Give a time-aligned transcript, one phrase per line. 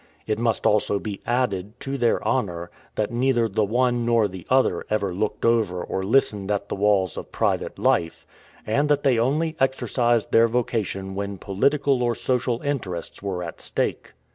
[0.25, 4.83] It must also be added, to their honor, that neither the one nor the other
[4.89, 8.25] ever looked over or listened at the walls of private life,
[8.65, 14.13] and that they only exercised their vocation when political or social interests were at stake.